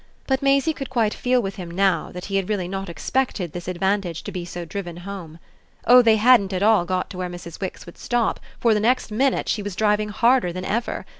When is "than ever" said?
10.51-11.05